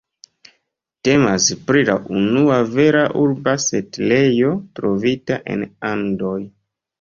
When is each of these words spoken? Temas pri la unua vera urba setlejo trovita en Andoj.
Temas 1.07 1.49
pri 1.67 1.83
la 1.89 1.97
unua 2.21 2.57
vera 2.77 3.03
urba 3.25 3.53
setlejo 3.65 4.51
trovita 4.81 5.39
en 5.55 5.69
Andoj. 5.93 6.35